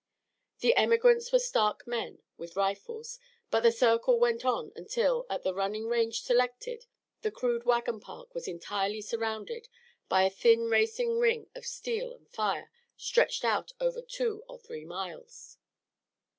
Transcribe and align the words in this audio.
The 0.61 0.73
emigrants 0.75 1.31
were 1.31 1.37
stark 1.37 1.85
men 1.85 2.23
with 2.35 2.55
rifles. 2.55 3.19
But 3.51 3.59
the 3.59 3.71
circle 3.71 4.17
went 4.17 4.43
on 4.43 4.71
until, 4.75 5.27
at 5.29 5.43
the 5.43 5.53
running 5.53 5.85
range 5.85 6.23
selected, 6.23 6.87
the 7.21 7.29
crude 7.29 7.65
wagon 7.65 7.99
park 7.99 8.33
was 8.33 8.47
entirely 8.47 9.01
surrounded 9.01 9.67
by 10.09 10.23
a 10.23 10.31
thin 10.31 10.71
racing 10.71 11.19
ring 11.19 11.51
of 11.53 11.67
steel 11.67 12.13
and 12.13 12.27
fire 12.27 12.71
stretched 12.97 13.45
out 13.45 13.73
over 13.79 14.01
two 14.01 14.43
or 14.49 14.57
three 14.57 14.85
miles. 14.85 15.59